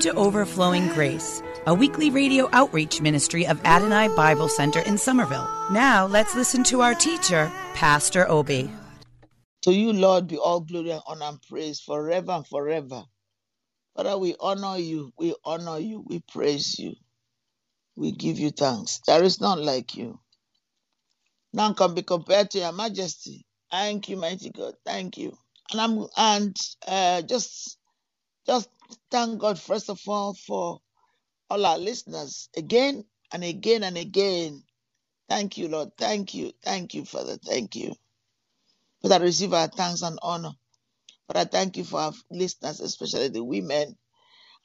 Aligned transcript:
To 0.00 0.14
Overflowing 0.14 0.88
Grace, 0.88 1.42
a 1.66 1.74
weekly 1.74 2.08
radio 2.08 2.48
outreach 2.54 3.02
ministry 3.02 3.46
of 3.46 3.62
Adonai 3.66 4.08
Bible 4.08 4.48
Center 4.48 4.80
in 4.80 4.96
Somerville. 4.96 5.46
Now 5.70 6.06
let's 6.06 6.34
listen 6.34 6.64
to 6.64 6.80
our 6.80 6.94
teacher, 6.94 7.52
Pastor 7.74 8.26
Obi. 8.26 8.70
To 9.62 9.74
you, 9.74 9.92
Lord, 9.92 10.26
be 10.26 10.38
all 10.38 10.60
glory 10.60 10.92
and 10.92 11.02
honor 11.06 11.26
and 11.26 11.42
praise 11.42 11.80
forever 11.80 12.32
and 12.32 12.46
forever. 12.46 13.02
Father, 13.94 14.16
we 14.16 14.34
honor 14.40 14.78
you, 14.78 15.12
we 15.18 15.34
honor 15.44 15.78
you, 15.78 16.02
we 16.08 16.22
praise 16.32 16.78
you, 16.78 16.94
we 17.94 18.12
give 18.12 18.38
you 18.38 18.52
thanks. 18.52 19.00
There 19.06 19.22
is 19.22 19.38
none 19.38 19.62
like 19.62 19.94
you. 19.96 20.18
None 21.52 21.74
can 21.74 21.92
be 21.92 22.00
compared 22.00 22.50
to 22.52 22.58
your 22.58 22.72
majesty. 22.72 23.44
Thank 23.70 24.08
you, 24.08 24.16
mighty 24.16 24.48
God. 24.48 24.76
Thank 24.86 25.18
you. 25.18 25.36
And 25.70 25.78
I'm 25.78 26.06
and 26.16 26.56
uh, 26.88 27.20
just 27.20 27.76
just 28.46 28.70
thank 29.10 29.40
God 29.40 29.58
first 29.58 29.90
of 29.90 30.00
all 30.06 30.34
for 30.34 30.80
all 31.50 31.66
our 31.66 31.78
listeners 31.78 32.48
again 32.56 33.04
and 33.32 33.44
again 33.44 33.82
and 33.82 33.96
again. 33.98 34.62
Thank 35.28 35.58
you, 35.58 35.68
Lord. 35.68 35.90
Thank 35.96 36.34
you. 36.34 36.52
Thank 36.62 36.94
you, 36.94 37.04
Father. 37.04 37.36
Thank 37.36 37.76
you. 37.76 37.94
Father, 39.02 39.20
receive 39.24 39.52
our 39.54 39.68
thanks 39.68 40.02
and 40.02 40.18
honor. 40.22 40.52
Father, 41.26 41.48
thank 41.48 41.76
you 41.76 41.84
for 41.84 42.00
our 42.00 42.12
listeners, 42.30 42.80
especially 42.80 43.28
the 43.28 43.44
women. 43.44 43.96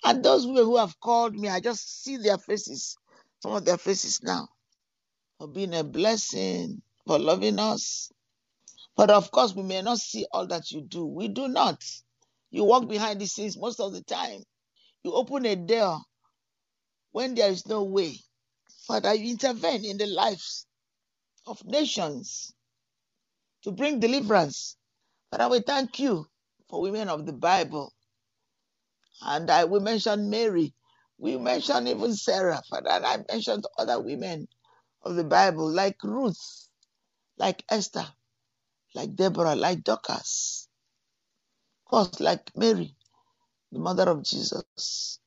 And 0.03 0.23
those 0.23 0.45
women 0.45 0.65
who 0.65 0.77
have 0.77 0.99
called 0.99 1.35
me, 1.35 1.49
I 1.49 1.59
just 1.59 2.03
see 2.03 2.17
their 2.17 2.37
faces, 2.37 2.97
some 3.41 3.53
of 3.53 3.65
their 3.65 3.77
faces 3.77 4.21
now, 4.23 4.49
for 5.39 5.47
being 5.47 5.73
a 5.75 5.83
blessing, 5.83 6.81
for 7.07 7.19
loving 7.19 7.59
us. 7.59 8.11
But 8.95 9.09
of 9.09 9.31
course, 9.31 9.53
we 9.55 9.63
may 9.63 9.81
not 9.81 9.99
see 9.99 10.25
all 10.31 10.47
that 10.47 10.71
you 10.71 10.81
do. 10.81 11.05
We 11.05 11.27
do 11.27 11.47
not. 11.47 11.83
You 12.51 12.65
walk 12.65 12.87
behind 12.89 13.21
the 13.21 13.27
scenes 13.27 13.57
most 13.57 13.79
of 13.79 13.93
the 13.93 14.03
time. 14.03 14.43
You 15.03 15.13
open 15.13 15.45
a 15.45 15.55
door 15.55 15.99
when 17.11 17.35
there 17.35 17.49
is 17.49 17.67
no 17.67 17.83
way. 17.83 18.17
Father, 18.87 19.13
you 19.15 19.31
intervene 19.31 19.85
in 19.85 19.97
the 19.97 20.07
lives 20.07 20.67
of 21.47 21.63
nations 21.65 22.53
to 23.63 23.71
bring 23.71 23.99
deliverance. 23.99 24.77
Father, 25.31 25.49
we 25.49 25.61
thank 25.61 25.99
you 25.99 26.27
for 26.69 26.81
women 26.81 27.09
of 27.09 27.25
the 27.25 27.33
Bible. 27.33 27.93
And 29.21 29.49
I 29.51 29.65
we 29.65 29.79
mentioned 29.79 30.29
Mary. 30.29 30.73
We 31.17 31.37
mentioned 31.37 31.87
even 31.87 32.15
Sarah, 32.15 32.61
Father, 32.69 32.89
and 32.91 33.05
I 33.05 33.17
mentioned 33.31 33.65
other 33.77 34.01
women 34.01 34.47
of 35.03 35.15
the 35.15 35.23
Bible, 35.23 35.69
like 35.71 35.97
Ruth, 36.03 36.69
like 37.37 37.63
Esther, 37.69 38.07
like 38.95 39.15
Deborah, 39.15 39.55
like 39.55 39.83
Dorcas. 39.83 40.69
Course, 41.85 42.19
like 42.19 42.51
Mary, 42.57 42.95
the 43.71 43.79
mother 43.79 44.09
of 44.09 44.23
Jesus. 44.23 45.19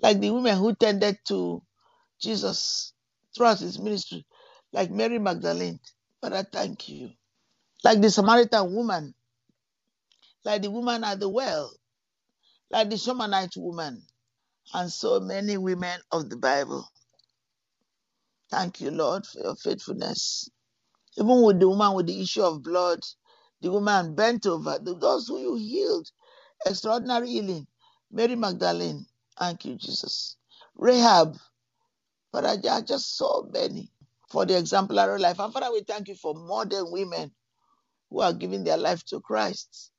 Like 0.00 0.20
the 0.20 0.30
women 0.30 0.58
who 0.58 0.74
tended 0.74 1.18
to 1.28 1.62
Jesus 2.20 2.92
throughout 3.36 3.60
his 3.60 3.78
ministry, 3.78 4.26
like 4.72 4.90
Mary 4.90 5.18
Magdalene. 5.18 5.80
Father, 6.20 6.46
thank 6.50 6.88
you. 6.88 7.10
Like 7.84 8.00
the 8.02 8.10
Samaritan 8.10 8.74
woman, 8.74 9.14
like 10.44 10.62
the 10.62 10.70
woman 10.70 11.04
at 11.04 11.20
the 11.20 11.28
well, 11.28 11.72
like 12.70 12.90
the 12.90 12.98
Shunammite 12.98 13.56
woman, 13.56 14.02
and 14.74 14.92
so 14.92 15.20
many 15.20 15.58
women 15.58 16.00
of 16.12 16.30
the 16.30 16.36
Bible. 16.36 16.86
Thank 18.50 18.80
you, 18.82 18.90
Lord, 18.92 19.26
for 19.26 19.40
your 19.40 19.56
faithfulness. 19.56 20.50
Even 21.18 21.42
with 21.44 21.60
the 21.60 21.68
woman 21.68 21.94
with 21.94 22.06
the 22.06 22.20
issue 22.22 22.42
of 22.42 22.62
blood, 22.62 23.00
the 23.64 23.72
woman 23.72 24.14
bent 24.14 24.46
over, 24.46 24.78
those 24.78 25.26
who 25.26 25.40
you 25.40 25.54
healed, 25.56 26.10
extraordinary 26.66 27.28
healing. 27.28 27.66
Mary 28.12 28.36
Magdalene, 28.36 29.06
thank 29.38 29.64
you, 29.64 29.76
Jesus. 29.76 30.36
Rahab, 30.76 31.38
Father, 32.30 32.60
are 32.68 32.82
just 32.82 33.16
so 33.16 33.48
many 33.50 33.90
for 34.28 34.44
the 34.44 34.58
exemplary 34.58 35.18
life. 35.18 35.40
And 35.40 35.50
Father, 35.50 35.72
we 35.72 35.80
thank 35.80 36.08
you 36.08 36.14
for 36.14 36.34
modern 36.34 36.92
women 36.92 37.32
who 38.10 38.20
are 38.20 38.34
giving 38.34 38.64
their 38.64 38.76
life 38.76 39.02
to 39.06 39.20
Christ, 39.20 39.92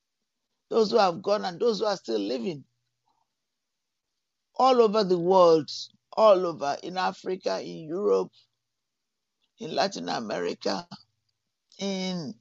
those 0.69 0.91
who 0.91 0.99
have 0.99 1.23
gone 1.23 1.43
and 1.43 1.59
those 1.59 1.79
who 1.79 1.87
are 1.87 1.97
still 1.97 2.19
living 2.19 2.63
all 4.57 4.79
over 4.79 5.03
the 5.03 5.17
world, 5.17 5.71
all 6.15 6.45
over 6.45 6.77
in 6.83 6.97
Africa, 6.97 7.59
in 7.61 7.87
Europe, 7.87 8.31
in 9.59 9.73
Latin 9.73 10.07
America, 10.07 10.87
in 11.79 12.35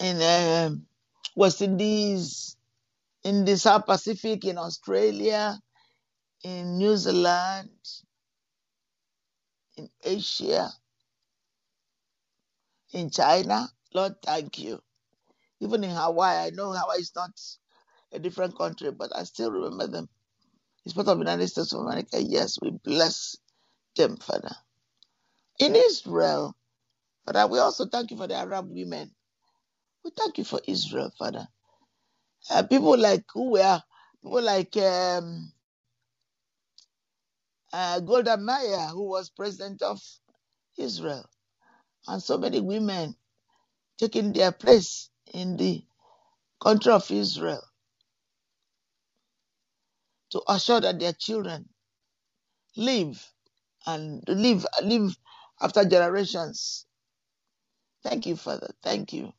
in 0.00 0.22
um, 0.22 0.86
West 1.36 1.62
Indies, 1.62 2.56
in 3.24 3.44
the 3.44 3.56
South 3.58 3.86
Pacific, 3.86 4.44
in 4.44 4.58
Australia, 4.58 5.58
in 6.44 6.78
New 6.78 6.96
Zealand, 6.96 7.70
in 9.76 9.88
Asia, 10.04 10.70
in 12.92 13.10
China. 13.10 13.68
Lord, 13.94 14.14
thank 14.22 14.58
you. 14.58 14.80
Even 15.60 15.84
in 15.84 15.90
Hawaii, 15.90 16.46
I 16.46 16.50
know 16.50 16.72
Hawaii 16.72 17.00
is 17.00 17.12
not 17.16 17.30
a 18.12 18.18
different 18.18 18.56
country, 18.58 18.90
but 18.92 19.16
I 19.16 19.24
still 19.24 19.50
remember 19.52 19.86
them. 19.88 20.08
It's 20.84 20.94
part 20.94 21.08
of 21.08 21.18
the 21.18 21.24
United 21.24 21.48
States 21.48 21.72
of 21.72 21.80
America. 21.80 22.22
Yes, 22.22 22.58
we 22.62 22.70
bless 22.72 23.36
them, 23.96 24.16
Father. 24.18 24.54
In 25.60 25.76
Israel, 25.76 26.54
Father, 27.26 27.46
we 27.48 27.58
also 27.58 27.86
thank 27.86 28.10
you 28.10 28.16
for 28.18 28.26
the 28.28 28.36
Arab 28.36 28.68
women. 28.70 29.12
We 30.04 30.12
thank 30.16 30.38
you 30.38 30.44
for 30.44 30.60
Israel, 30.66 31.12
Father. 31.18 31.48
Uh, 32.50 32.64
people 32.64 32.98
like 32.98 33.24
who 33.34 33.52
were 33.52 33.82
people 34.22 34.42
like 34.42 34.76
um, 34.78 35.52
uh, 37.72 38.00
Golda 38.00 38.36
Meir, 38.38 38.88
who 38.92 39.08
was 39.10 39.30
president 39.30 39.82
of 39.82 40.00
Israel, 40.78 41.26
and 42.08 42.22
so 42.22 42.38
many 42.38 42.60
women 42.60 43.16
taking 43.98 44.32
their 44.32 44.52
place 44.52 45.10
in 45.34 45.56
the 45.56 45.84
country 46.62 46.92
of 46.92 47.10
Israel 47.10 47.62
to 50.30 50.42
assure 50.48 50.80
that 50.80 51.00
their 51.00 51.12
children 51.14 51.68
live 52.76 53.24
and 53.86 54.24
live 54.28 54.66
live 54.84 55.16
after 55.60 55.84
generations. 55.84 56.86
Thank 58.04 58.26
you, 58.26 58.36
Father. 58.36 58.72
Thank 58.82 59.12
you 59.14 59.32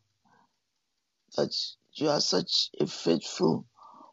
that 1.37 1.55
you 1.95 2.09
are 2.09 2.21
such 2.21 2.69
a 2.79 2.87
faithful, 2.87 3.65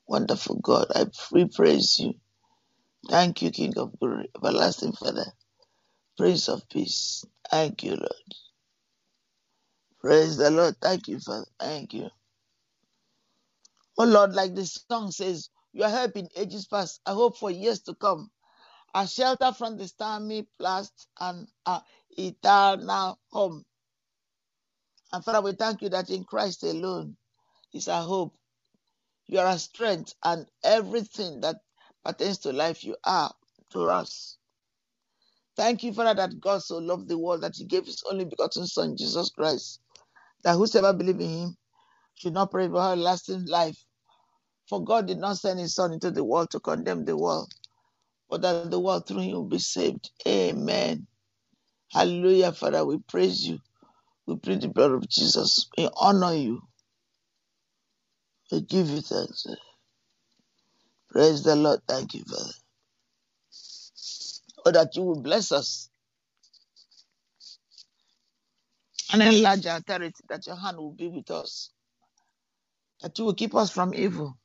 wonderful 0.09 0.61
God. 0.63 0.89
I 0.95 1.07
we 1.33 1.47
praise 1.47 1.99
you. 2.01 2.15
Thank 3.11 3.43
you, 3.43 3.51
King 3.53 3.79
of 3.79 3.99
Glory, 4.01 4.31
everlasting 4.37 4.93
Father, 4.93 5.27
Prince 6.19 6.49
of 6.49 6.69
Peace. 6.71 7.25
Thank 7.51 7.85
you, 7.85 7.93
Lord. 7.93 8.13
Praise 10.01 10.37
the 10.39 10.51
Lord. 10.51 10.77
Thank 10.83 11.09
you, 11.09 11.21
Father. 11.21 11.47
Thank 11.61 11.95
you. 11.95 12.09
Oh 13.99 14.07
Lord, 14.07 14.35
like 14.35 14.57
the 14.57 14.67
song 14.67 15.13
says, 15.13 15.51
your 15.73 15.89
help 15.91 16.17
in 16.17 16.29
ages 16.37 16.67
past, 16.67 17.01
I 17.07 17.13
hope 17.13 17.39
for 17.39 17.53
years 17.53 17.81
to 17.83 17.95
come. 17.95 18.31
A 18.95 19.07
shelter 19.09 19.53
from 19.53 19.79
the 19.79 19.89
stormy 19.89 20.49
blast 20.59 21.09
and 21.21 21.49
a 21.67 21.83
eternal 22.11 23.19
home. 23.31 23.65
And 25.13 25.25
Father, 25.25 25.41
we 25.43 25.53
thank 25.53 25.83
you 25.83 25.89
that 25.91 26.11
in 26.11 26.25
Christ 26.25 26.63
alone 26.65 27.17
is 27.75 27.89
our 27.89 28.03
hope. 28.05 28.35
You 29.27 29.41
are 29.41 29.47
our 29.47 29.59
strength 29.59 30.15
and 30.25 30.47
everything 30.65 31.41
that 31.43 31.57
pertains 32.05 32.39
to 32.39 32.53
life 32.53 32.85
you 32.85 32.97
are 33.05 33.33
to 33.73 33.85
us. 33.85 34.39
Thank 35.57 35.83
you, 35.85 35.93
Father, 35.93 36.15
that 36.15 36.41
God 36.41 36.63
so 36.63 36.79
loved 36.79 37.09
the 37.09 37.19
world 37.19 37.43
that 37.43 37.57
he 37.57 37.65
gave 37.65 37.87
his 37.87 38.03
only 38.11 38.25
begotten 38.25 38.67
Son, 38.67 38.97
Jesus 38.97 39.31
Christ, 39.31 39.81
that 40.45 40.57
whosoever 40.57 40.93
believe 40.97 41.21
in 41.21 41.29
him 41.31 41.57
should 42.15 42.35
not 42.35 42.51
perish 42.53 42.71
but 42.71 42.91
have 42.91 42.99
lasting 42.99 43.47
life. 43.47 43.79
For 44.69 44.85
God 44.85 45.07
did 45.09 45.19
not 45.19 45.39
send 45.39 45.61
his 45.61 45.75
son 45.75 45.93
into 45.93 46.11
the 46.11 46.25
world 46.25 46.51
to 46.51 46.61
condemn 46.61 47.05
the 47.05 47.17
world, 47.17 47.53
but 48.31 48.43
that 48.43 48.71
the 48.71 48.81
world 48.81 49.07
through 49.07 49.21
him 49.23 49.33
will 49.33 49.45
be 49.49 49.59
saved. 49.59 50.11
Amen. 50.27 51.07
Hallelujah, 51.93 52.53
Father. 52.53 52.85
We 52.85 52.99
praise 53.09 53.47
you. 53.49 53.59
We 54.29 54.37
plead 54.39 54.63
the 54.63 54.69
blood 54.69 54.93
of 54.93 55.09
Jesus. 55.09 55.69
We 55.79 55.91
honor 55.97 56.35
you. 56.35 56.63
We 58.53 58.63
give 58.63 58.89
you 58.91 59.01
thanks. 59.03 59.47
Praise 61.11 61.45
the 61.45 61.57
Lord. 61.57 61.81
Thank 61.89 62.15
you, 62.15 62.25
Father. 62.25 62.53
Oh, 64.67 64.73
that 64.73 64.97
you 64.97 65.03
will 65.03 65.23
bless 65.23 65.53
us 65.53 65.91
and 69.13 69.23
enlarge 69.23 69.67
our 69.67 69.81
territory, 69.81 70.13
that 70.29 70.47
your 70.47 70.57
hand 70.57 70.79
will 70.79 70.93
be 70.93 71.09
with 71.09 71.31
us, 71.31 71.71
that 73.03 73.19
you 73.19 73.27
will 73.27 73.35
keep 73.35 73.55
us 73.55 73.71
from 73.71 73.95
evil, 73.95 74.39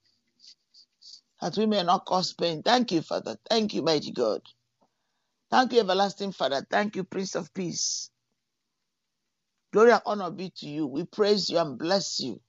that 1.42 1.58
we 1.58 1.66
may 1.68 1.84
not 1.84 2.06
cause 2.06 2.34
pain. 2.34 2.64
Thank 2.64 2.92
you, 2.94 3.02
Father. 3.02 3.38
Thank 3.50 3.74
you, 3.74 3.84
mighty 3.84 4.12
God. 4.12 4.42
Thank 5.52 5.74
you, 5.74 5.82
everlasting 5.82 6.34
Father. 6.34 6.66
Thank 6.70 6.96
you, 6.98 7.04
Prince 7.06 7.36
of 7.36 7.54
Peace. 7.54 8.10
Glory 9.74 9.94
and 9.94 10.04
honor 10.08 10.32
be 10.32 10.52
to 10.58 10.68
you. 10.70 10.88
We 10.88 11.06
praise 11.06 11.50
you 11.50 11.60
and 11.60 11.80
bless 11.80 12.22
you. 12.22 12.42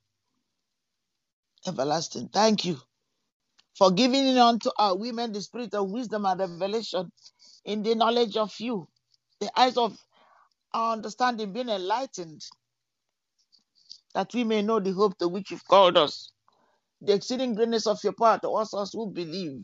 Everlasting. 1.68 2.30
Thank 2.32 2.64
you 2.66 2.78
for 3.78 3.92
giving 3.92 4.38
unto 4.38 4.70
our 4.78 4.96
women 4.96 5.32
the 5.32 5.42
spirit 5.42 5.74
of 5.74 5.90
wisdom 5.90 6.26
and 6.26 6.40
revelation 6.40 7.12
in 7.64 7.82
the 7.82 7.94
knowledge 7.96 8.36
of 8.36 8.54
you, 8.60 8.88
the 9.40 9.50
eyes 9.58 9.76
of 9.76 9.96
our 10.74 10.94
understanding 10.94 11.52
being 11.52 11.68
enlightened, 11.70 12.42
that 14.14 14.32
we 14.34 14.44
may 14.44 14.62
know 14.62 14.80
the 14.80 14.92
hope 14.92 15.18
to 15.18 15.28
which 15.28 15.50
you've 15.50 15.66
called 15.68 15.98
us, 15.98 16.32
the 17.02 17.14
exceeding 17.14 17.54
greatness 17.54 17.86
of 17.86 17.98
your 18.04 18.14
power 18.14 18.38
towards 18.42 18.74
us 18.74 18.92
who 18.92 19.10
believe, 19.10 19.62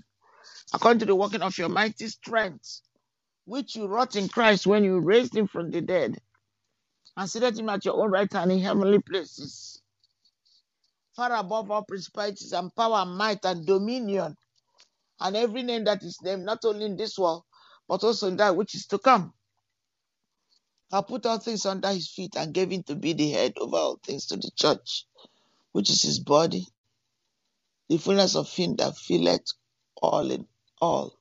according 0.75 1.01
to 1.01 1.07
the 1.07 1.17
working 1.17 1.43
of 1.43 1.59
your 1.59 1.69
mighty 1.71 2.09
strength, 2.09 2.83
which 3.47 3.77
you 3.77 3.87
wrought 3.89 4.17
in 4.17 4.29
Christ 4.29 4.67
when 4.67 4.85
you 4.85 5.01
raised 5.01 5.37
him 5.37 5.49
from 5.49 5.71
the 5.71 5.83
dead 5.83 6.19
and 7.21 7.29
seated 7.29 7.59
him 7.59 7.69
at 7.69 7.85
your 7.85 8.03
own 8.03 8.11
right 8.11 8.33
hand 8.33 8.51
in 8.51 8.61
heavenly 8.61 8.99
places, 8.99 9.83
far 11.15 11.31
above 11.35 11.71
all 11.71 11.85
principalities 11.85 12.53
and 12.55 12.75
power 12.75 13.01
and 13.03 13.15
might 13.15 13.45
and 13.45 13.67
dominion, 13.67 14.35
and 15.21 15.37
every 15.37 15.63
name 15.63 15.85
that 15.85 16.03
is 16.03 16.19
named, 16.23 16.47
not 16.47 16.65
only 16.65 16.87
in 16.87 16.97
this 16.97 17.19
world, 17.19 17.43
but 17.87 18.03
also 18.03 18.29
in 18.29 18.39
that 18.39 18.57
which 18.57 18.75
is 18.75 18.87
to 18.87 18.99
come. 18.99 19.35
I 20.91 21.03
put 21.03 21.27
all 21.27 21.39
things 21.39 21.67
under 21.67 21.89
his 21.91 22.09
feet 22.09 22.37
and 22.37 22.55
gave 22.55 22.71
him 22.71 22.85
to 22.85 22.97
be 22.97 23.13
the 23.13 23.31
head 23.31 23.53
over 23.59 23.77
all 23.77 24.01
things 24.03 24.25
to 24.29 24.37
the 24.39 24.51
church, 24.57 25.05
which 25.73 25.91
is 25.91 26.01
his 26.01 26.21
body, 26.21 26.67
the 27.91 27.99
fullness 27.99 28.35
of 28.35 28.51
him 28.51 28.77
that 28.77 28.97
filleth 28.97 29.53
all 30.01 30.31
in 30.31 30.47
all. 30.81 31.19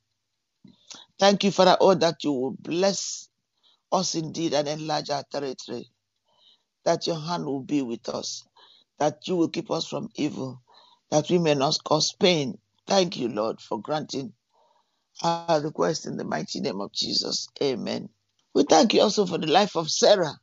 Thank 1.20 1.44
you, 1.44 1.52
Father, 1.52 1.76
oh, 1.82 1.96
that 1.96 2.24
you 2.24 2.32
will 2.32 2.56
bless 2.58 3.29
us 3.92 4.16
indeed 4.16 4.54
and 4.54 4.68
enlarge 4.68 5.10
our 5.10 5.24
territory, 5.32 5.90
that 6.86 7.08
your 7.08 7.20
hand 7.20 7.46
will 7.46 7.62
be 7.62 7.82
with 7.82 8.08
us, 8.10 8.46
that 9.00 9.28
you 9.28 9.36
will 9.36 9.50
keep 9.50 9.72
us 9.72 9.88
from 9.88 10.10
evil, 10.16 10.62
that 11.12 11.30
we 11.30 11.38
may 11.38 11.56
not 11.56 11.78
cause 11.84 12.14
pain. 12.20 12.58
Thank 12.88 13.18
you, 13.18 13.30
Lord, 13.30 13.62
for 13.62 13.82
granting 13.82 14.34
our 15.24 15.62
request 15.62 16.06
in 16.06 16.18
the 16.18 16.24
mighty 16.24 16.60
name 16.60 16.82
of 16.82 16.92
Jesus. 16.94 17.48
Amen. 17.62 18.10
We 18.54 18.64
thank 18.64 18.94
you 18.94 19.02
also 19.02 19.26
for 19.26 19.38
the 19.38 19.48
life 19.48 19.76
of 19.76 19.90
Sarah, 19.90 20.34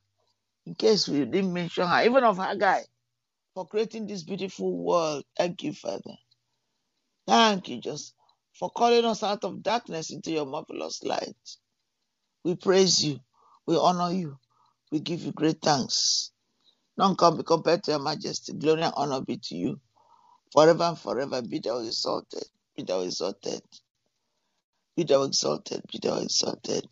in 0.66 0.74
case 0.74 1.08
we 1.08 1.24
didn't 1.24 1.52
mention 1.52 1.86
her, 1.86 2.04
even 2.04 2.24
of 2.24 2.38
Haggai, 2.38 2.82
for 3.54 3.66
creating 3.66 4.06
this 4.06 4.22
beautiful 4.22 4.76
world. 4.76 5.24
Thank 5.36 5.62
you, 5.62 5.72
Father. 5.72 6.14
Thank 7.26 7.68
you, 7.68 7.80
just 7.80 8.14
for 8.58 8.70
calling 8.70 9.04
us 9.04 9.22
out 9.22 9.44
of 9.44 9.62
darkness 9.62 10.10
into 10.10 10.30
your 10.30 10.46
marvelous 10.46 11.02
light. 11.02 11.36
We 12.44 12.54
praise 12.54 13.04
you. 13.04 13.18
We 13.66 13.76
honor 13.78 14.12
you. 14.12 14.38
We 14.92 15.00
give 15.00 15.22
you 15.22 15.32
great 15.32 15.62
thanks. 15.62 16.32
None 16.98 17.16
can 17.16 17.36
be 17.36 17.44
compared 17.44 17.84
to 17.84 17.92
your 17.92 18.00
majesty. 18.00 18.54
Glory 18.54 18.82
and 18.82 18.94
honor 18.96 19.20
be 19.22 19.38
to 19.38 19.56
you. 19.56 19.80
Forever 20.52 20.84
and 20.84 20.98
forever 20.98 21.42
be 21.42 21.60
thou 21.60 21.78
exalted. 21.80 22.44
Be 22.76 22.84
thou 22.84 23.00
exalted. 23.02 23.62
Be 24.96 25.04
thou 25.04 25.22
exalted. 25.24 25.82
Be 25.92 25.98
thou 26.02 26.18
exalted. 26.18 26.86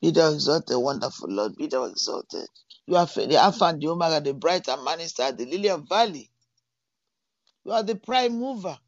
Be 0.00 0.10
thou 0.12 0.32
exalted, 0.32 0.78
wonderful 0.78 1.28
Lord. 1.30 1.56
Be 1.56 1.66
thou 1.66 1.84
exalted. 1.84 2.46
You 2.86 2.96
are 2.96 3.06
the 3.06 3.36
Alpha 3.36 3.66
and 3.66 3.82
the 3.82 3.88
Omega, 3.88 4.20
the 4.20 4.34
bright 4.34 4.68
and 4.68 4.84
morning 4.84 5.08
star, 5.08 5.32
the 5.32 5.46
lily 5.46 5.70
of 5.70 5.88
valley. 5.88 6.30
You 7.64 7.72
are 7.72 7.82
the 7.82 7.96
prime 7.96 8.38
mover. 8.38 8.78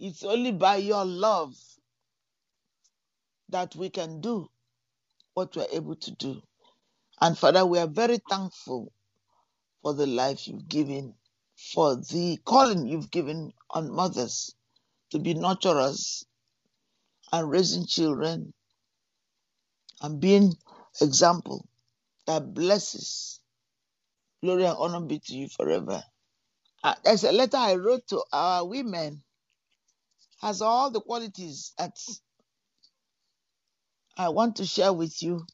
It's 0.00 0.24
only 0.24 0.52
by 0.52 0.76
your 0.76 1.04
love 1.04 1.54
that 3.50 3.74
we 3.76 3.90
can 3.90 4.20
do 4.20 4.48
what 5.34 5.54
we're 5.56 5.66
able 5.72 5.96
to 5.96 6.10
do. 6.12 6.42
And 7.20 7.36
Father, 7.36 7.64
we 7.66 7.78
are 7.78 7.86
very 7.88 8.18
thankful 8.28 8.92
for 9.82 9.94
the 9.94 10.06
life 10.06 10.46
you've 10.48 10.68
given, 10.68 11.14
for 11.72 11.96
the 11.96 12.38
calling 12.44 12.86
you've 12.86 13.10
given 13.10 13.52
on 13.70 13.92
mothers 13.92 14.54
to 15.10 15.18
be 15.18 15.34
nurturers 15.34 16.24
and 17.32 17.50
raising 17.50 17.86
children 17.86 18.52
and 20.00 20.20
being 20.20 20.54
example 21.00 21.66
that 22.26 22.54
blesses. 22.54 23.40
Glory 24.42 24.64
and 24.64 24.76
honor 24.78 25.00
be 25.00 25.18
to 25.18 25.34
you 25.34 25.48
forever. 25.48 26.02
Uh, 26.84 26.94
there's 27.04 27.24
a 27.24 27.32
letter 27.32 27.56
I 27.56 27.74
wrote 27.74 28.06
to 28.08 28.22
our 28.32 28.66
women, 28.66 29.22
has 30.40 30.62
all 30.62 30.90
the 30.90 31.00
qualities 31.00 31.72
that 31.78 31.96
I 34.18 34.30
want 34.30 34.56
to 34.56 34.66
share 34.66 34.92
with 34.92 35.22
you. 35.22 35.46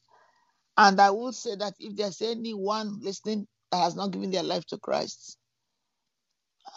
And 0.77 1.01
I 1.01 1.11
will 1.11 1.33
say 1.33 1.55
that 1.57 1.75
if 1.79 1.97
there's 1.97 2.23
anyone 2.23 3.01
listening 3.01 3.47
that 3.71 3.79
has 3.79 3.95
not 3.95 4.11
given 4.13 4.31
their 4.31 4.43
life 4.43 4.65
to 4.67 4.79
Christ, 4.79 5.39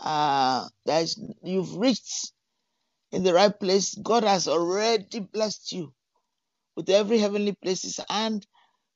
uh, 0.04 0.68
there's 0.86 1.20
you've 1.44 1.76
reached 1.78 2.34
in 3.12 3.24
the 3.24 3.34
right 3.34 3.58
place. 3.58 3.96
God 3.96 4.24
has 4.24 4.48
already 4.48 5.20
blessed 5.22 5.72
you 5.72 5.94
with 6.76 6.90
every 6.90 7.18
heavenly 7.20 7.54
places, 7.54 8.00
and 8.10 8.46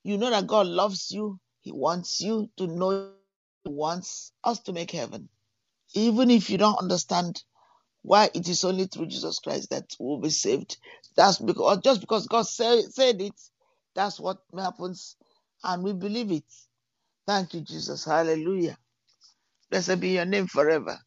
you 0.04 0.18
know 0.18 0.30
that 0.30 0.46
God 0.46 0.66
loves 0.66 1.10
you. 1.10 1.40
He 1.62 1.72
wants 1.72 2.20
you 2.20 2.48
to 2.58 2.66
know 2.66 3.12
He 3.64 3.70
wants 3.70 4.32
us 4.44 4.60
to 4.60 4.72
make 4.72 4.90
heaven. 4.90 5.28
Even 5.94 6.30
if 6.30 6.50
you 6.50 6.58
don't 6.58 6.78
understand 6.78 7.42
why 8.02 8.30
it 8.34 8.48
is 8.48 8.64
only 8.64 8.86
through 8.86 9.06
Jesus 9.06 9.40
Christ 9.40 9.70
that 9.70 9.96
we'll 10.00 10.18
be 10.20 10.30
saved. 10.30 10.78
That's 11.16 11.38
because 11.38 11.78
just 11.80 12.00
because 12.02 12.26
God 12.28 12.46
say, 12.46 12.82
said 12.82 13.20
it, 13.22 13.40
that's 13.94 14.20
what 14.20 14.38
happens, 14.56 15.16
and 15.64 15.82
we 15.84 15.92
believe 15.94 16.32
it. 16.32 16.44
Thank 17.26 17.54
you, 17.54 17.62
Jesus. 17.62 18.04
Hallelujah. 18.04 18.78
Blessed 19.70 20.00
be 20.00 20.10
your 20.10 20.26
name 20.26 20.48
forever. 20.48 20.98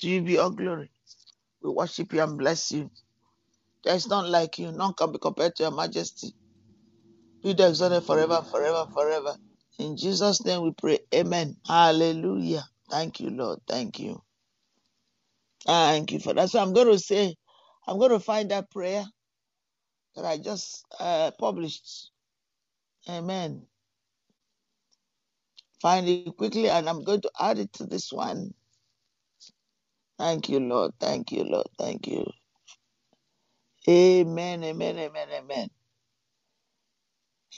To 0.00 0.08
you 0.08 0.22
be 0.22 0.38
all 0.38 0.50
glory. 0.50 0.90
We 1.62 1.70
worship 1.70 2.12
you 2.14 2.22
and 2.22 2.38
bless 2.38 2.72
you. 2.72 2.90
There 3.84 3.94
is 3.96 4.08
none 4.08 4.30
like 4.30 4.58
you, 4.58 4.72
none 4.72 4.94
can 4.94 5.12
be 5.12 5.18
compared 5.18 5.56
to 5.56 5.64
your 5.64 5.72
majesty. 5.72 6.34
Be 7.42 7.54
the 7.54 7.68
exalted 7.68 8.04
forever, 8.04 8.42
forever, 8.50 8.86
forever. 8.94 9.36
In 9.78 9.96
Jesus' 9.96 10.44
name 10.44 10.62
we 10.62 10.72
pray. 10.72 11.00
Amen. 11.14 11.56
Hallelujah. 11.66 12.64
Thank 12.90 13.20
you, 13.20 13.30
Lord. 13.30 13.60
Thank 13.68 14.00
you. 14.00 14.22
Thank 15.66 16.12
you 16.12 16.20
for 16.20 16.34
that. 16.34 16.50
So 16.50 16.60
I'm 16.60 16.74
going 16.74 16.88
to 16.88 16.98
say, 16.98 17.36
I'm 17.88 17.98
going 17.98 18.12
to 18.12 18.20
find 18.20 18.50
that 18.52 18.70
prayer 18.70 19.04
that 20.16 20.24
I 20.26 20.38
just 20.38 20.84
uh, 21.00 21.32
published. 21.38 22.10
Amen. 23.10 23.62
Find 25.82 26.08
it 26.08 26.36
quickly 26.36 26.68
and 26.70 26.88
I'm 26.88 27.04
going 27.04 27.22
to 27.22 27.30
add 27.40 27.58
it 27.58 27.72
to 27.74 27.86
this 27.86 28.12
one. 28.12 28.54
Thank 30.18 30.48
you, 30.50 30.60
Lord. 30.60 30.92
Thank 31.00 31.32
you, 31.32 31.44
Lord. 31.44 31.68
Thank 31.78 32.08
you. 32.08 32.26
Amen, 33.88 34.64
amen, 34.64 34.98
amen, 34.98 35.28
amen. 35.32 35.68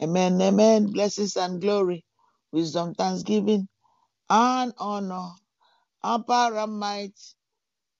Amen, 0.03 0.43
amen. 0.43 0.93
Blessings 0.93 1.37
and 1.37 1.61
glory, 1.61 2.05
wisdom, 2.53 2.95
thanksgiving, 2.95 3.69
and 4.31 4.73
honor, 4.79 5.31
power 6.03 6.57
and 6.59 6.79
might 6.79 7.19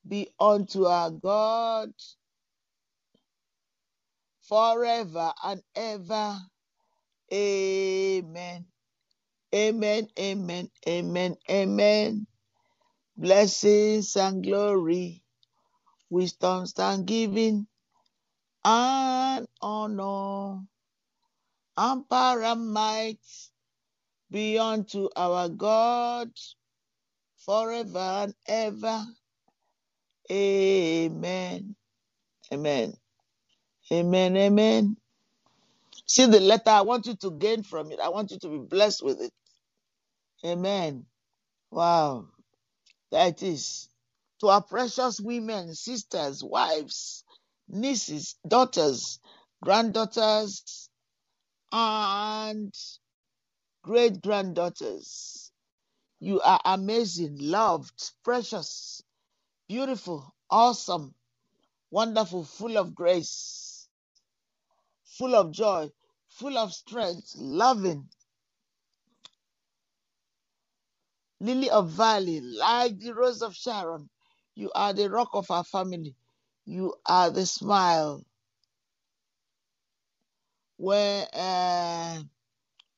be 0.09 0.29
unto 0.41 0.87
our 0.87 1.11
God 1.11 1.93
forever 4.43 5.33
and 5.45 5.63
ever. 5.77 6.39
Amen. 7.33 8.67
Amen, 9.55 10.09
amen, 10.19 10.71
amen, 10.89 11.37
amen. 11.51 12.27
Blessings 13.17 14.17
and 14.17 14.45
glory, 14.45 15.23
wisdom, 16.11 16.67
thanksgiving, 16.67 17.67
and 18.65 19.47
honor, 19.63 20.61
and 21.77 22.09
might 22.73 23.19
be 24.31 24.59
unto 24.59 25.09
our 25.17 25.49
God 25.49 26.31
forever 27.47 27.99
and 27.99 28.35
ever. 28.49 29.05
Amen. 30.33 31.77
Amen. 32.53 32.95
Amen. 33.93 34.37
Amen. 34.37 34.97
See 36.07 36.27
the 36.27 36.41
letter. 36.41 36.71
I 36.71 36.83
want 36.83 37.07
you 37.07 37.17
to 37.17 37.33
gain 37.33 37.63
from 37.63 37.93
it. 37.93 38.01
I 38.01 38.11
want 38.11 38.31
you 38.33 38.39
to 38.41 38.49
be 38.49 38.59
blessed 38.59 39.05
with 39.05 39.21
it. 39.21 39.33
Amen. 40.45 41.07
Wow. 41.71 42.27
That 43.13 43.43
is. 43.43 43.89
To 44.41 44.49
our 44.49 44.63
precious 44.63 45.21
women, 45.21 45.75
sisters, 45.75 46.45
wives, 46.45 47.25
nieces, 47.69 48.37
daughters, 48.47 49.21
granddaughters, 49.63 50.91
and 51.73 52.75
great 53.83 54.21
granddaughters. 54.23 55.53
You 56.21 56.41
are 56.41 56.61
amazing, 56.65 57.39
loved, 57.41 58.13
precious, 58.25 59.03
beautiful, 59.73 60.35
awesome, 60.51 61.15
wonderful, 61.91 62.45
full 62.45 62.77
of 62.77 62.95
grace, 62.95 63.89
full 65.03 65.35
of 65.35 65.51
joy, 65.51 65.89
full 66.29 66.59
of 66.59 66.75
strength, 66.75 67.33
loving. 67.37 68.07
Lily 71.41 71.71
of 71.71 71.89
Valley, 71.89 72.43
like 72.43 72.99
the 72.99 73.15
rose 73.15 73.41
of 73.41 73.57
Sharon, 73.57 74.11
you 74.55 74.71
are 74.75 74.93
the 74.93 75.09
rock 75.09 75.31
of 75.33 75.51
our 75.51 75.65
family. 75.65 76.15
You 76.67 76.95
are 77.07 77.31
the 77.31 77.47
smile. 77.47 78.23
Where 80.77 81.27
uh, 81.33 82.19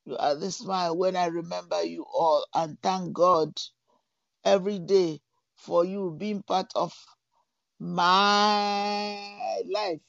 you 0.04 0.16
are 0.16 0.34
the 0.34 0.50
smile 0.50 0.96
when 0.96 1.14
I 1.14 1.26
remember 1.26 1.84
you 1.84 2.04
all 2.12 2.44
and 2.52 2.76
thank 2.82 3.12
God 3.12 3.52
every 4.44 4.80
day 4.80 5.20
for 5.56 5.84
you 5.84 6.14
being 6.18 6.42
part 6.42 6.72
of 6.76 6.92
my 7.80 9.62
life. 9.70 10.00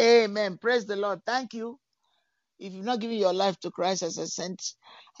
Amen. 0.00 0.58
Praise 0.58 0.86
the 0.86 0.96
Lord. 0.96 1.20
Thank 1.26 1.54
you. 1.54 1.78
If 2.58 2.74
you've 2.74 2.86
not 2.86 3.00
given 3.00 3.18
your 3.18 3.34
life 3.34 3.58
to 3.60 3.72
Christ 3.72 4.02
as 4.04 4.18
I 4.18 4.24
sent, 4.26 4.62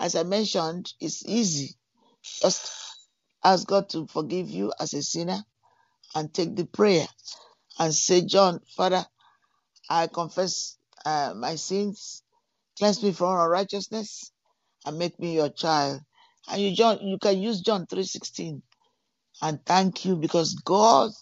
as 0.00 0.16
I 0.16 0.24
mentioned, 0.24 0.92
it's 1.00 1.26
easy. 1.26 1.76
Just 2.24 2.72
ask 3.44 3.68
God 3.68 3.90
to 3.90 4.06
forgive 4.08 4.50
you 4.50 4.72
as 4.80 4.94
a 4.94 5.02
sinner 5.02 5.40
and 6.14 6.32
take 6.34 6.56
the 6.56 6.66
prayer 6.66 7.06
and 7.78 7.94
say, 7.94 8.22
John, 8.22 8.60
Father, 8.76 9.04
I 9.90 10.08
confess 10.08 10.78
uh, 11.06 11.34
my 11.36 11.56
sins, 11.56 12.22
cleanse 12.78 13.02
me 13.02 13.12
from 13.12 13.38
unrighteousness, 13.38 14.32
and 14.86 14.98
make 14.98 15.18
me 15.20 15.34
your 15.36 15.50
child. 15.50 16.00
And 16.50 16.62
you, 16.62 16.74
John, 16.76 17.00
you 17.02 17.18
can 17.18 17.40
use 17.40 17.62
John 17.62 17.86
three 17.86 18.04
sixteen, 18.04 18.62
and 19.42 19.64
thank 19.66 20.06
you 20.06 20.16
because 20.16 20.54
God, 20.56 21.12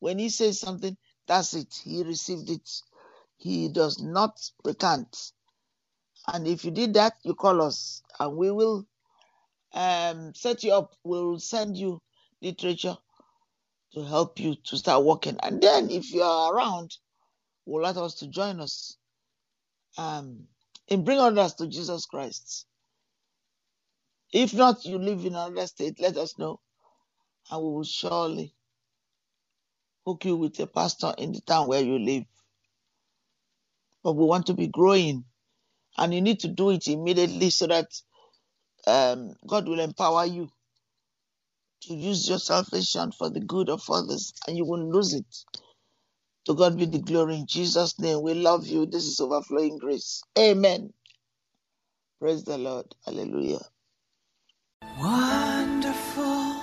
when 0.00 0.18
He 0.20 0.30
says 0.30 0.60
something, 0.60 0.96
that's 1.28 1.54
it. 1.54 1.74
He 1.84 2.04
received 2.04 2.50
it. 2.50 2.70
He 3.38 3.68
does 3.70 4.02
not 4.02 4.40
recant. 4.64 5.32
And 6.32 6.48
if 6.48 6.64
you 6.64 6.72
did 6.72 6.94
that, 6.94 7.14
you 7.24 7.34
call 7.34 7.62
us, 7.62 8.02
and 8.20 8.36
we 8.36 8.50
will 8.52 8.86
um, 9.74 10.34
set 10.34 10.64
you 10.64 10.72
up. 10.74 10.94
We 11.04 11.18
will 11.22 11.40
send 11.40 11.76
you 11.76 12.00
literature 12.42 12.96
to 13.94 14.04
help 14.04 14.40
you 14.40 14.56
to 14.66 14.76
start 14.78 15.04
working. 15.04 15.38
And 15.42 15.62
then, 15.62 15.90
if 15.90 16.12
you 16.12 16.22
are 16.22 16.54
around, 16.54 16.96
we'll 17.66 17.82
let 17.82 17.96
us 17.98 18.16
to 18.16 18.28
join 18.28 18.60
us 18.60 18.96
um, 19.98 20.44
in 20.88 21.04
bringing 21.04 21.24
others 21.24 21.54
to 21.56 21.68
Jesus 21.68 22.06
Christ. 22.06 22.66
If 24.32 24.54
not, 24.54 24.84
you 24.84 24.98
live 24.98 25.20
in 25.20 25.34
another 25.34 25.66
state, 25.66 26.00
let 26.00 26.16
us 26.16 26.38
know, 26.38 26.60
and 27.50 27.62
we 27.62 27.70
will 27.70 27.84
surely 27.84 28.54
hook 30.06 30.24
you 30.24 30.36
with 30.36 30.58
a 30.60 30.66
pastor 30.66 31.14
in 31.18 31.32
the 31.32 31.40
town 31.42 31.68
where 31.68 31.82
you 31.82 31.98
live. 31.98 32.24
But 34.04 34.14
we 34.14 34.24
want 34.24 34.46
to 34.46 34.54
be 34.54 34.68
growing, 34.68 35.24
and 35.98 36.14
you 36.14 36.22
need 36.22 36.40
to 36.40 36.48
do 36.48 36.70
it 36.70 36.88
immediately 36.88 37.50
so 37.50 37.68
that 37.68 37.88
um, 38.86 39.34
God 39.46 39.68
will 39.68 39.80
empower 39.80 40.26
you 40.26 40.50
to 41.82 41.94
use 41.94 42.28
your 42.28 42.38
salvation 42.38 43.12
for 43.12 43.30
the 43.30 43.40
good 43.40 43.70
of 43.70 43.82
others, 43.90 44.34
and 44.48 44.56
you 44.56 44.64
won't 44.64 44.88
lose 44.88 45.14
it. 45.14 45.26
To 46.46 46.54
God 46.54 46.78
be 46.78 46.86
the 46.86 46.98
glory 47.00 47.36
in 47.36 47.46
Jesus' 47.46 47.98
name. 48.00 48.22
We 48.22 48.34
love 48.34 48.66
you. 48.66 48.86
This 48.86 49.04
is 49.04 49.20
overflowing 49.20 49.78
grace. 49.78 50.22
Amen. 50.38 50.92
Praise 52.20 52.44
the 52.44 52.58
Lord. 52.58 52.86
Hallelujah. 53.06 53.60
Wonderful, 55.00 56.62